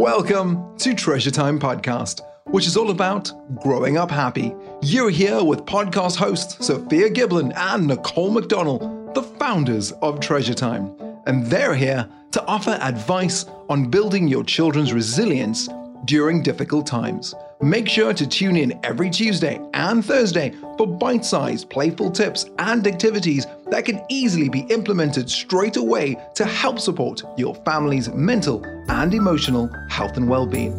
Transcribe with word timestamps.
Welcome 0.00 0.78
to 0.78 0.94
Treasure 0.94 1.30
Time 1.30 1.60
Podcast, 1.60 2.22
which 2.46 2.66
is 2.66 2.74
all 2.74 2.88
about 2.88 3.30
growing 3.62 3.98
up 3.98 4.10
happy. 4.10 4.54
You're 4.80 5.10
here 5.10 5.44
with 5.44 5.66
podcast 5.66 6.16
hosts 6.16 6.66
Sophia 6.66 7.10
Giblin 7.10 7.52
and 7.54 7.86
Nicole 7.86 8.32
McDonnell, 8.32 9.12
the 9.12 9.22
founders 9.22 9.92
of 10.00 10.18
Treasure 10.18 10.54
Time. 10.54 10.96
And 11.26 11.44
they're 11.48 11.74
here 11.74 12.08
to 12.30 12.42
offer 12.46 12.78
advice 12.80 13.44
on 13.68 13.90
building 13.90 14.26
your 14.26 14.42
children's 14.42 14.94
resilience 14.94 15.68
during 16.06 16.42
difficult 16.42 16.86
times. 16.86 17.34
Make 17.62 17.90
sure 17.90 18.14
to 18.14 18.26
tune 18.26 18.56
in 18.56 18.80
every 18.82 19.10
Tuesday 19.10 19.60
and 19.74 20.02
Thursday 20.02 20.54
for 20.78 20.86
bite 20.86 21.26
sized 21.26 21.68
playful 21.68 22.10
tips 22.10 22.46
and 22.58 22.86
activities 22.86 23.46
that 23.66 23.84
can 23.84 24.02
easily 24.08 24.48
be 24.48 24.60
implemented 24.70 25.28
straight 25.28 25.76
away 25.76 26.16
to 26.36 26.46
help 26.46 26.78
support 26.78 27.22
your 27.36 27.54
family's 27.56 28.08
mental 28.14 28.64
and 28.88 29.12
emotional 29.12 29.68
health 29.90 30.16
and 30.16 30.26
well 30.26 30.46
being. 30.46 30.74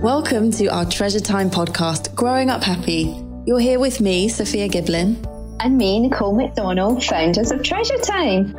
Welcome 0.00 0.52
to 0.52 0.66
our 0.68 0.88
Treasure 0.88 1.18
Time 1.18 1.50
podcast, 1.50 2.14
Growing 2.14 2.50
Up 2.50 2.62
Happy. 2.62 3.20
You're 3.46 3.58
here 3.58 3.80
with 3.80 4.00
me, 4.00 4.28
Sophia 4.28 4.68
Giblin. 4.68 5.33
And 5.60 5.78
me, 5.78 6.00
Nicole 6.00 6.36
McDonnell, 6.36 7.02
founders 7.02 7.50
of 7.50 7.62
Treasure 7.62 7.98
Time. 7.98 8.54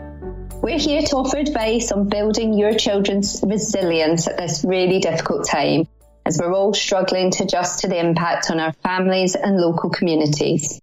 We're 0.61 0.79
here 0.79 1.01
to 1.01 1.17
offer 1.17 1.37
advice 1.37 1.91
on 1.91 2.09
building 2.09 2.53
your 2.53 2.73
children's 2.73 3.43
resilience 3.45 4.27
at 4.27 4.37
this 4.37 4.63
really 4.63 4.99
difficult 4.99 5.47
time, 5.47 5.87
as 6.25 6.39
we're 6.39 6.53
all 6.53 6.73
struggling 6.73 7.31
to 7.31 7.43
adjust 7.43 7.81
to 7.81 7.87
the 7.87 7.99
impact 7.99 8.49
on 8.49 8.59
our 8.59 8.73
families 8.73 9.35
and 9.35 9.57
local 9.57 9.89
communities. 9.89 10.81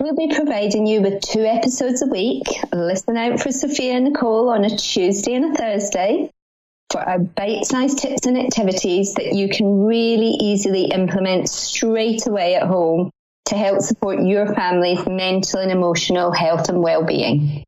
We'll 0.00 0.16
be 0.16 0.34
providing 0.34 0.86
you 0.86 1.00
with 1.00 1.22
two 1.22 1.44
episodes 1.44 2.02
a 2.02 2.06
week. 2.06 2.46
Listen 2.72 3.16
out 3.16 3.40
for 3.40 3.50
Sophia 3.50 3.94
and 3.94 4.06
Nicole 4.06 4.50
on 4.50 4.64
a 4.64 4.76
Tuesday 4.76 5.34
and 5.34 5.56
a 5.56 5.58
Thursday 5.58 6.30
for 6.90 7.00
our 7.00 7.18
bite 7.18 7.64
sized 7.64 7.98
tips 7.98 8.26
and 8.26 8.38
activities 8.38 9.14
that 9.14 9.34
you 9.34 9.48
can 9.48 9.84
really 9.84 10.36
easily 10.40 10.86
implement 10.86 11.48
straight 11.48 12.26
away 12.26 12.54
at 12.54 12.66
home 12.66 13.10
to 13.48 13.56
help 13.56 13.80
support 13.80 14.20
your 14.20 14.52
family's 14.54 15.06
mental 15.06 15.60
and 15.60 15.70
emotional 15.70 16.32
health 16.32 16.68
and 16.68 16.82
well-being. 16.82 17.64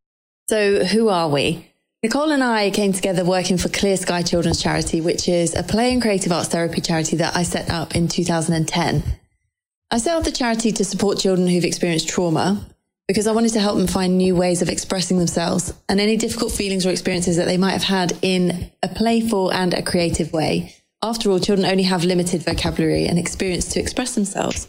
So, 0.49 0.85
who 0.85 1.09
are 1.09 1.29
we? 1.29 1.67
Nicole 2.03 2.33
and 2.33 2.43
I 2.43 2.71
came 2.71 2.95
together 2.95 3.25
working 3.27 3.59
for 3.59 3.69
Clear 3.69 3.97
Sky 3.97 4.23
Children's 4.23 4.63
Charity, 4.63 5.03
which 5.03 5.29
is 5.29 5.55
a 5.55 5.63
play 5.63 5.93
and 5.93 6.01
creative 6.01 6.33
arts 6.33 6.49
therapy 6.49 6.81
charity 6.81 7.17
that 7.17 7.37
I 7.37 7.43
set 7.43 7.69
up 7.69 7.95
in 7.95 8.09
2010. 8.09 9.03
I 9.91 9.99
set 9.99 10.17
up 10.17 10.25
the 10.25 10.33
charity 10.33 10.73
to 10.73 10.85
support 10.85 11.19
children 11.19 11.47
who've 11.47 11.65
experienced 11.65 12.09
trauma 12.09 12.67
because 13.07 13.27
I 13.27 13.33
wanted 13.33 13.53
to 13.55 13.61
help 13.61 13.77
them 13.77 13.87
find 13.87 14.17
new 14.17 14.37
ways 14.37 14.63
of 14.63 14.69
expressing 14.69 15.19
themselves 15.19 15.75
and 15.89 16.01
any 16.01 16.17
difficult 16.17 16.53
feelings 16.53 16.87
or 16.87 16.91
experiences 16.91 17.37
that 17.37 17.47
they 17.47 17.59
might 17.59 17.73
have 17.73 17.83
had 17.83 18.17
in 18.23 18.71
a 18.83 18.89
playful 18.89 19.53
and 19.53 19.75
a 19.75 19.83
creative 19.83 20.33
way. 20.33 20.77
After 21.03 21.31
all, 21.31 21.41
children 21.41 21.67
only 21.67 21.83
have 21.83 22.05
limited 22.05 22.45
vocabulary 22.45 23.07
and 23.07 23.19
experience 23.19 23.69
to 23.73 23.81
express 23.81 24.15
themselves. 24.15 24.69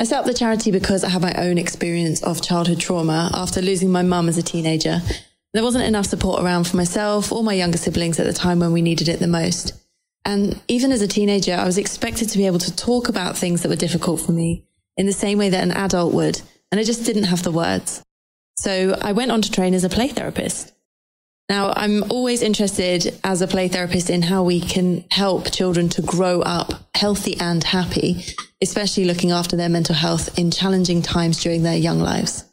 I 0.00 0.04
set 0.04 0.18
up 0.18 0.24
the 0.24 0.32
charity 0.32 0.70
because 0.70 1.04
I 1.04 1.10
have 1.10 1.20
my 1.20 1.34
own 1.34 1.58
experience 1.58 2.22
of 2.22 2.40
childhood 2.40 2.80
trauma 2.80 3.30
after 3.34 3.60
losing 3.60 3.92
my 3.92 4.00
mum 4.00 4.30
as 4.30 4.38
a 4.38 4.42
teenager. 4.42 5.02
There 5.52 5.62
wasn't 5.62 5.84
enough 5.84 6.06
support 6.06 6.42
around 6.42 6.66
for 6.66 6.78
myself 6.78 7.30
or 7.30 7.44
my 7.44 7.52
younger 7.52 7.76
siblings 7.76 8.18
at 8.18 8.24
the 8.24 8.32
time 8.32 8.60
when 8.60 8.72
we 8.72 8.80
needed 8.80 9.10
it 9.10 9.20
the 9.20 9.26
most. 9.26 9.74
And 10.24 10.58
even 10.68 10.90
as 10.90 11.02
a 11.02 11.06
teenager, 11.06 11.52
I 11.52 11.66
was 11.66 11.76
expected 11.76 12.30
to 12.30 12.38
be 12.38 12.46
able 12.46 12.60
to 12.60 12.74
talk 12.74 13.10
about 13.10 13.36
things 13.36 13.60
that 13.60 13.68
were 13.68 13.76
difficult 13.76 14.22
for 14.22 14.32
me 14.32 14.64
in 14.96 15.04
the 15.04 15.12
same 15.12 15.36
way 15.36 15.50
that 15.50 15.62
an 15.62 15.72
adult 15.72 16.14
would. 16.14 16.40
And 16.72 16.80
I 16.80 16.84
just 16.84 17.04
didn't 17.04 17.24
have 17.24 17.42
the 17.42 17.52
words. 17.52 18.02
So 18.56 18.98
I 19.02 19.12
went 19.12 19.32
on 19.32 19.42
to 19.42 19.52
train 19.52 19.74
as 19.74 19.84
a 19.84 19.90
play 19.90 20.08
therapist. 20.08 20.72
Now, 21.50 21.72
I'm 21.74 22.04
always 22.12 22.42
interested 22.42 23.18
as 23.24 23.42
a 23.42 23.48
play 23.48 23.66
therapist 23.66 24.08
in 24.08 24.22
how 24.22 24.44
we 24.44 24.60
can 24.60 25.04
help 25.10 25.50
children 25.50 25.88
to 25.88 26.00
grow 26.00 26.42
up 26.42 26.70
healthy 26.94 27.40
and 27.40 27.64
happy, 27.64 28.24
especially 28.62 29.04
looking 29.04 29.32
after 29.32 29.56
their 29.56 29.68
mental 29.68 29.96
health 29.96 30.38
in 30.38 30.52
challenging 30.52 31.02
times 31.02 31.42
during 31.42 31.64
their 31.64 31.76
young 31.76 31.98
lives. 31.98 32.44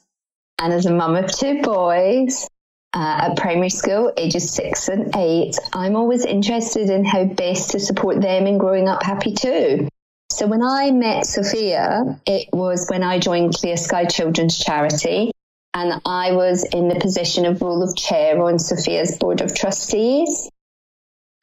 And 0.59 0.74
as 0.74 0.88
a 0.88 0.91
mum 0.91 1.16
of 1.16 1.31
two 1.31 1.62
boys 1.62 2.50
uh, 2.96 3.30
at 3.30 3.38
primary 3.38 3.69
school, 3.69 4.12
ages 4.18 4.50
six 4.50 4.88
and 4.88 5.16
eight, 5.16 5.56
I'm 5.74 5.96
always 5.96 6.25
interested 6.25 6.90
in 6.90 7.06
how 7.06 7.25
best 7.25 7.69
to 7.74 7.79
support 7.79 8.19
them 8.19 8.47
in 8.47 8.58
growing 8.58 8.88
up 8.88 9.03
happy 9.03 9.35
too. 9.35 9.90
So 10.31 10.47
when 10.47 10.64
I 10.64 10.90
met 10.90 11.28
Sophia, 11.28 12.19
it 12.25 12.50
was 12.52 12.88
when 12.90 13.03
I 13.03 13.19
joined 13.19 13.53
Clear 13.53 13.78
Sky 13.78 14.06
Children's 14.06 14.58
Charity 14.58 15.29
and 15.78 16.02
I 16.06 16.32
was 16.32 16.64
in 16.64 16.88
the 16.88 17.00
position 17.00 17.46
of 17.46 17.62
role 17.62 17.84
of 17.84 17.96
chair 17.96 18.42
on 18.42 18.58
Sophia's 18.58 19.16
board 19.20 19.42
of 19.42 19.54
trustees. 19.54 20.50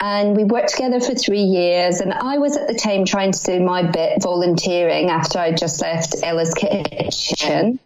And 0.01 0.37
we 0.37 0.43
worked 0.43 0.71
together 0.71 0.99
for 0.99 1.15
three 1.15 1.45
years. 1.45 2.01
And 2.01 2.13
I 2.13 2.39
was 2.39 2.57
at 2.57 2.67
the 2.67 2.75
time 2.75 3.05
trying 3.05 3.31
to 3.31 3.45
do 3.45 3.61
my 3.61 3.85
bit 3.85 4.21
volunteering 4.21 5.09
after 5.09 5.39
I 5.39 5.53
just 5.53 5.81
left 5.81 6.17
Ella's 6.25 6.53
Kitchen, 6.53 7.79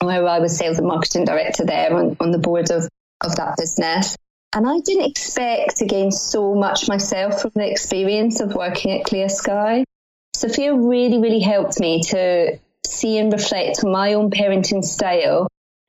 where 0.00 0.26
I 0.26 0.40
was 0.40 0.56
sales 0.56 0.78
and 0.78 0.88
marketing 0.88 1.26
director 1.26 1.64
there 1.64 1.94
on, 1.94 2.16
on 2.18 2.32
the 2.32 2.38
board 2.38 2.72
of, 2.72 2.88
of 3.20 3.36
that 3.36 3.56
business. 3.56 4.16
And 4.52 4.66
I 4.66 4.80
didn't 4.80 5.08
expect 5.08 5.76
to 5.76 5.86
gain 5.86 6.10
so 6.10 6.56
much 6.56 6.88
myself 6.88 7.40
from 7.40 7.52
the 7.54 7.70
experience 7.70 8.40
of 8.40 8.56
working 8.56 8.98
at 8.98 9.04
Clear 9.04 9.28
Sky. 9.28 9.84
Sophia 10.34 10.74
really, 10.74 11.20
really 11.20 11.40
helped 11.40 11.78
me 11.78 12.02
to 12.02 12.58
see 12.84 13.16
and 13.18 13.32
reflect 13.32 13.84
on 13.84 13.92
my 13.92 14.14
own 14.14 14.32
parenting 14.32 14.84
style 14.84 15.46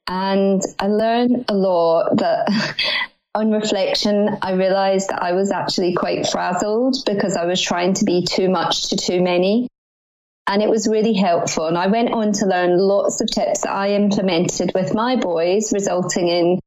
and 0.07 0.61
I 0.79 0.87
learned 0.87 1.45
a 1.49 1.55
lot 1.55 2.17
that 2.17 2.75
on 3.35 3.51
reflection, 3.51 4.29
I 4.41 4.53
realized 4.53 5.09
that 5.09 5.21
I 5.21 5.33
was 5.33 5.51
actually 5.51 5.93
quite 5.93 6.27
frazzled 6.27 6.97
because 7.05 7.35
I 7.35 7.45
was 7.45 7.61
trying 7.61 7.93
to 7.95 8.05
be 8.05 8.23
too 8.23 8.49
much 8.49 8.89
to 8.89 8.97
too 8.97 9.21
many. 9.21 9.67
And 10.47 10.61
it 10.61 10.69
was 10.69 10.87
really 10.87 11.13
helpful. 11.13 11.67
And 11.67 11.77
I 11.77 11.87
went 11.87 12.13
on 12.13 12.31
to 12.33 12.45
learn 12.45 12.77
lots 12.77 13.19
of 13.19 13.29
tips 13.29 13.61
that 13.61 13.71
I 13.71 13.93
implemented 13.93 14.71
with 14.75 14.93
my 14.93 15.15
boys, 15.15 15.73
resulting 15.73 16.27
in 16.27 16.59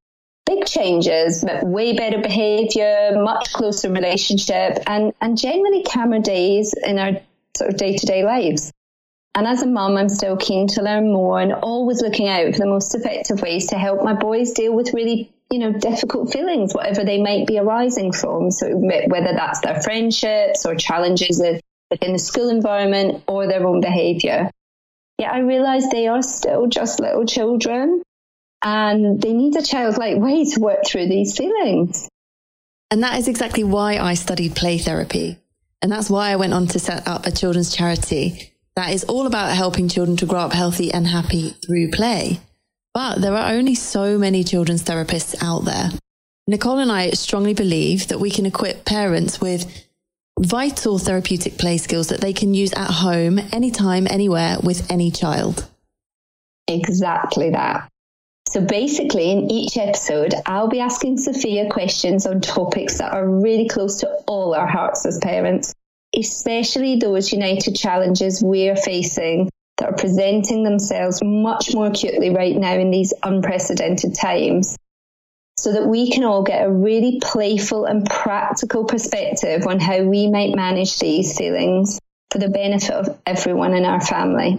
big 0.47 0.67
changes, 0.67 1.45
way 1.63 1.93
better 1.93 2.19
behavior, 2.19 3.13
much 3.15 3.53
closer 3.53 3.91
relationship, 3.91 4.79
and, 4.87 5.13
and 5.21 5.39
generally 5.39 5.85
calmer 5.85 6.19
days 6.19 6.75
in 6.85 6.99
our 6.99 7.13
sort 7.57 7.71
of 7.71 7.77
day 7.77 7.97
to 7.97 8.07
day 8.07 8.25
lives. 8.25 8.73
And 9.35 9.47
as 9.47 9.63
a 9.63 9.67
mum, 9.67 9.97
I'm 9.97 10.09
still 10.09 10.37
keen 10.37 10.67
to 10.69 10.83
learn 10.83 11.13
more 11.13 11.41
and 11.41 11.53
always 11.53 12.03
looking 12.03 12.29
out 12.29 12.53
for 12.53 12.59
the 12.59 12.67
most 12.67 12.95
effective 12.95 13.41
ways 13.41 13.67
to 13.69 13.79
help 13.79 14.03
my 14.03 14.15
boys 14.15 14.53
deal 14.53 14.75
with 14.75 14.95
really, 14.95 15.33
you 15.51 15.61
know, 15.61 15.73
difficult 15.73 16.33
feelings, 16.33 16.75
whatever 16.75 17.05
they 17.05 17.23
might 17.23 17.47
be 17.47 17.59
arising 17.59 18.13
from. 18.13 18.51
So 18.51 18.71
whether 18.77 19.33
that's 19.33 19.61
their 19.61 19.81
friendships 19.81 20.67
or 20.67 20.75
challenges 20.75 21.41
within 21.91 22.13
the 22.13 22.19
school 22.19 22.49
environment 22.49 23.23
or 23.29 23.47
their 23.47 23.65
own 23.67 23.81
behaviour. 23.81 24.51
Yeah, 25.19 25.31
I 25.31 25.39
realise 25.41 25.89
they 25.89 26.09
are 26.09 26.23
still 26.23 26.67
just 26.67 27.01
little 27.01 27.27
children 27.27 28.03
and 28.63 29.21
they 29.21 29.33
need 29.33 29.57
a 29.57 29.63
childlike 29.63 30.19
way 30.19 30.45
to 30.45 30.61
work 30.61 30.87
through 30.87 31.09
these 31.09 31.37
feelings. 31.37 32.09
And 32.91 33.03
that 33.03 33.19
is 33.19 33.29
exactly 33.29 33.63
why 33.63 33.99
I 33.99 34.15
studied 34.15 34.57
play 34.57 34.79
therapy. 34.79 35.39
And 35.81 35.93
that's 35.93 36.11
why 36.11 36.31
I 36.31 36.37
went 36.37 36.55
on 36.55 36.67
to 36.69 36.79
set 36.79 37.07
up 37.07 37.27
a 37.27 37.31
children's 37.31 37.75
charity 37.75 38.53
that 38.79 38.93
is 38.93 39.03
all 39.05 39.27
about 39.27 39.57
helping 39.57 39.89
children 39.89 40.17
to 40.17 40.25
grow 40.25 40.39
up 40.39 40.53
healthy 40.53 40.93
and 40.93 41.05
happy 41.05 41.51
through 41.51 41.91
play. 41.91 42.39
But 42.95 43.21
there 43.21 43.35
are 43.35 43.53
only 43.53 43.75
so 43.75 44.17
many 44.17 44.45
children's 44.45 44.85
therapists 44.85 45.35
out 45.43 45.65
there. 45.65 45.91
Nicole 46.47 46.79
and 46.79 46.93
I 46.93 47.11
strongly 47.11 47.55
believe 47.55 48.07
that 48.07 48.21
we 48.21 48.31
can 48.31 48.47
equip 48.47 48.85
parents 48.85 49.41
with 49.41 49.67
vital 50.39 50.97
therapeutic 50.97 51.59
play 51.59 51.79
skills 51.79 52.07
that 52.11 52.21
they 52.21 52.33
can 52.33 52.55
use 52.55 52.73
at 52.73 52.89
home, 52.89 53.41
anytime, 53.53 54.07
anywhere, 54.09 54.59
with 54.63 54.89
any 54.93 55.11
child. 55.11 55.69
Exactly 56.69 57.51
that. 57.51 57.89
So 58.49 58.61
basically, 58.61 59.33
in 59.33 59.51
each 59.51 59.77
episode, 59.77 60.35
I'll 60.47 60.69
be 60.69 60.79
asking 60.79 61.19
Sophia 61.19 61.69
questions 61.69 62.27
on 62.27 62.41
topics 62.41 62.99
that 62.99 63.13
are 63.13 63.29
really 63.29 63.67
close 63.67 63.97
to 64.03 64.09
all 64.29 64.55
our 64.55 64.69
hearts 64.69 65.05
as 65.05 65.19
parents 65.19 65.75
especially 66.19 66.97
those 66.97 67.33
united 67.33 67.75
challenges 67.75 68.43
we're 68.43 68.77
facing 68.77 69.49
that 69.79 69.91
are 69.91 69.97
presenting 69.97 70.65
themselves 70.65 71.23
much 71.23 71.73
more 71.75 71.87
acutely 71.87 72.31
right 72.31 72.57
now 72.57 72.75
in 72.75 72.91
these 72.91 73.15
unprecedented 73.23 74.15
times 74.15 74.77
so 75.57 75.73
that 75.73 75.87
we 75.87 76.11
can 76.11 76.25
all 76.25 76.43
get 76.43 76.65
a 76.65 76.71
really 76.71 77.19
playful 77.21 77.85
and 77.85 78.09
practical 78.09 78.85
perspective 78.85 79.67
on 79.67 79.81
how 79.81 80.03
we 80.03 80.29
might 80.29 80.55
manage 80.55 80.99
these 80.99 81.37
feelings 81.37 81.99
for 82.31 82.39
the 82.39 82.49
benefit 82.49 82.91
of 82.91 83.19
everyone 83.27 83.75
in 83.75 83.85
our 83.85 84.01
family. 84.01 84.59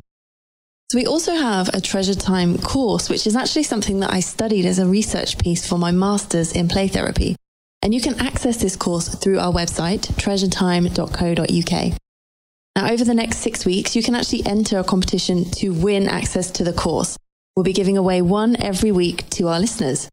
So, 0.92 0.98
we 0.98 1.06
also 1.06 1.36
have 1.36 1.70
a 1.70 1.80
Treasure 1.80 2.16
Time 2.16 2.58
course, 2.58 3.10
which 3.10 3.28
is 3.28 3.36
actually 3.36 3.64
something 3.64 4.00
that 4.00 4.12
I 4.12 4.20
studied 4.22 4.66
as 4.66 4.80
a 4.80 4.88
research 4.88 5.38
piece 5.38 5.68
for 5.68 5.78
my 5.78 5.92
master's 5.92 6.52
in 6.52 6.68
play 6.68 6.88
therapy. 6.88 7.36
And 7.82 7.94
you 7.94 8.02
can 8.02 8.20
access 8.20 8.58
this 8.58 8.76
course 8.76 9.16
through 9.16 9.40
our 9.40 9.54
website, 9.54 10.02
treasuretime.co.uk. 10.18 12.00
Now, 12.76 12.92
over 12.92 13.04
the 13.04 13.14
next 13.14 13.38
six 13.38 13.66
weeks, 13.66 13.96
you 13.96 14.04
can 14.04 14.16
actually 14.16 14.46
enter 14.46 14.80
a 14.80 14.84
competition 14.84 15.46
to 15.52 15.74
win 15.74 16.08
access 16.08 16.52
to 16.52 16.64
the 16.64 16.74
course, 16.74 17.18
We'll 17.60 17.66
be 17.66 17.74
giving 17.74 17.98
away 17.98 18.22
one 18.22 18.56
every 18.56 18.94
week 18.94 19.30
to 19.32 19.50
our 19.50 19.60
listeners. 19.60 20.10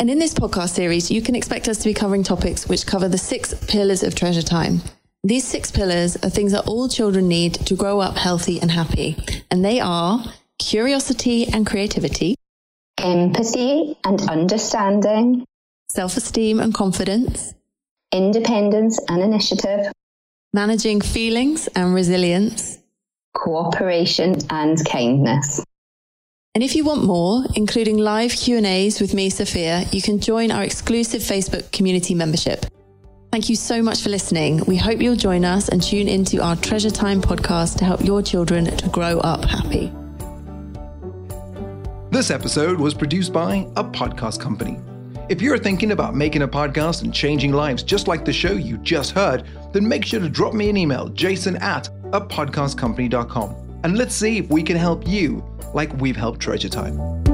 And 0.00 0.10
in 0.10 0.18
this 0.18 0.34
podcast 0.34 0.70
series, 0.70 1.08
you 1.08 1.22
can 1.22 1.36
expect 1.36 1.68
us 1.68 1.78
to 1.78 1.84
be 1.84 1.94
covering 1.94 2.24
topics 2.24 2.68
which 2.68 2.84
cover 2.84 3.08
the 3.08 3.16
six 3.16 3.54
pillars 3.68 4.02
of 4.02 4.16
treasure 4.16 4.42
time. 4.42 4.80
These 5.22 5.46
six 5.46 5.70
pillars 5.70 6.16
are 6.16 6.28
things 6.28 6.50
that 6.50 6.66
all 6.66 6.88
children 6.88 7.28
need 7.28 7.54
to 7.66 7.76
grow 7.76 8.00
up 8.00 8.16
healthy 8.16 8.60
and 8.60 8.72
happy. 8.72 9.16
And 9.52 9.64
they 9.64 9.78
are 9.78 10.24
curiosity 10.58 11.46
and 11.46 11.64
creativity, 11.64 12.34
empathy 12.98 13.96
and 14.02 14.28
understanding, 14.28 15.44
self 15.88 16.16
esteem 16.16 16.60
and 16.60 16.74
confidence, 16.74 17.54
independence 18.12 18.98
and 19.08 19.22
initiative, 19.22 19.92
managing 20.52 21.00
feelings 21.00 21.68
and 21.68 21.94
resilience, 21.94 22.78
cooperation 23.34 24.36
and 24.50 24.78
kindness. 24.88 25.64
And 26.54 26.64
if 26.64 26.74
you 26.74 26.84
want 26.84 27.04
more, 27.04 27.44
including 27.54 27.98
live 27.98 28.32
Q&As 28.32 28.98
with 28.98 29.12
me, 29.12 29.28
Sophia, 29.28 29.84
you 29.92 30.00
can 30.00 30.18
join 30.18 30.50
our 30.50 30.64
exclusive 30.64 31.20
Facebook 31.20 31.70
community 31.70 32.14
membership. 32.14 32.64
Thank 33.30 33.50
you 33.50 33.56
so 33.56 33.82
much 33.82 34.00
for 34.00 34.08
listening. 34.08 34.64
We 34.66 34.78
hope 34.78 35.02
you'll 35.02 35.16
join 35.16 35.44
us 35.44 35.68
and 35.68 35.82
tune 35.82 36.08
into 36.08 36.42
our 36.42 36.56
Treasure 36.56 36.90
Time 36.90 37.20
podcast 37.20 37.76
to 37.78 37.84
help 37.84 38.02
your 38.02 38.22
children 38.22 38.64
to 38.64 38.88
grow 38.88 39.18
up 39.18 39.44
happy. 39.44 39.92
This 42.10 42.30
episode 42.30 42.80
was 42.80 42.94
produced 42.94 43.34
by 43.34 43.68
a 43.76 43.84
podcast 43.84 44.40
company. 44.40 44.78
If 45.28 45.42
you're 45.42 45.58
thinking 45.58 45.90
about 45.90 46.14
making 46.14 46.42
a 46.42 46.48
podcast 46.48 47.02
and 47.02 47.12
changing 47.12 47.52
lives 47.52 47.82
just 47.82 48.06
like 48.06 48.24
the 48.24 48.32
show 48.32 48.52
you 48.52 48.78
just 48.78 49.10
heard, 49.10 49.44
then 49.72 49.88
make 49.88 50.04
sure 50.04 50.20
to 50.20 50.28
drop 50.28 50.54
me 50.54 50.70
an 50.70 50.76
email, 50.76 51.08
jason 51.08 51.56
at 51.56 51.88
a 52.12 52.20
podcastcompany.com. 52.20 53.80
And 53.82 53.98
let's 53.98 54.14
see 54.14 54.38
if 54.38 54.48
we 54.50 54.62
can 54.62 54.76
help 54.76 55.06
you 55.06 55.44
like 55.74 55.92
we've 55.94 56.16
helped 56.16 56.38
Treasure 56.38 56.68
Time. 56.68 57.25